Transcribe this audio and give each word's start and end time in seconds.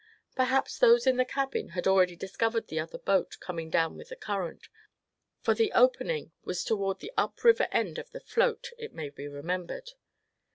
Perhaps 0.35 0.79
those 0.79 1.05
in 1.05 1.17
the 1.17 1.25
cabin 1.25 1.69
had 1.77 1.85
already 1.85 2.15
discovered 2.15 2.69
the 2.69 2.79
other 2.79 2.97
boat 2.97 3.37
coming 3.39 3.69
down 3.69 3.97
with 3.97 4.09
the 4.09 4.15
current, 4.15 4.67
for 5.43 5.53
the 5.53 5.71
opening 5.73 6.31
was 6.43 6.63
toward 6.63 7.01
the 7.01 7.13
up 7.17 7.43
river 7.43 7.67
end 7.71 7.99
of 7.99 8.09
the 8.09 8.19
float, 8.19 8.71
it 8.79 8.95
may 8.95 9.09
be 9.11 9.27
remembered. 9.27 9.91